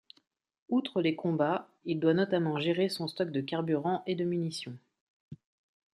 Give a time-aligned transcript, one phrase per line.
[0.67, 4.79] Outre les combats, il doit notamment gérer son stock de carburant et de munitions.